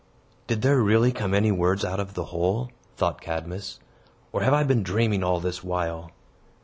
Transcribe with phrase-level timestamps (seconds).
[0.47, 3.79] "Did there really come any words out of the hole?" thought Cadmus;
[4.31, 6.09] "or have I been dreaming all this while?"